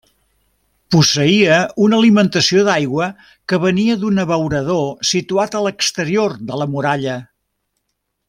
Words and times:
Posseïa 0.93 1.57
una 1.87 1.99
alimentació 2.03 2.63
d'aigua 2.69 3.09
que 3.53 3.59
venia 3.67 3.99
d'un 4.05 4.19
abeurador 4.25 4.89
situat 5.11 5.59
a 5.59 5.63
l'exterior 5.67 6.37
de 6.51 6.59
la 6.63 6.69
muralla. 6.75 7.19